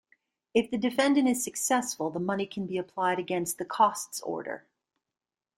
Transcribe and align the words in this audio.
If 0.55 0.71
the 0.71 0.79
defendant 0.79 1.27
is 1.27 1.43
successful, 1.43 2.09
the 2.09 2.19
money 2.19 2.47
can 2.47 2.65
be 2.65 2.79
applied 2.79 3.19
against 3.19 3.59
the 3.59 3.65
costs 3.65 4.19
order. 4.21 4.65